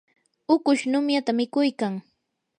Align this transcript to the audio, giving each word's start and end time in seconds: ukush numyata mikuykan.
ukush 0.53 0.83
numyata 0.89 1.31
mikuykan. 1.37 1.93